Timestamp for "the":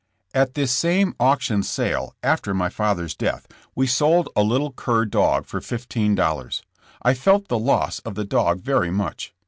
7.49-7.59, 8.15-8.25